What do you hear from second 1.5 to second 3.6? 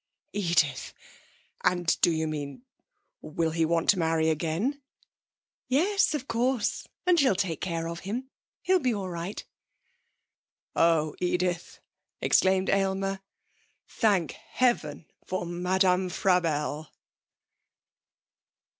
And do you mean will